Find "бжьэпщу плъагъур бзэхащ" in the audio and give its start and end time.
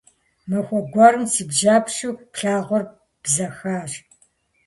1.49-3.91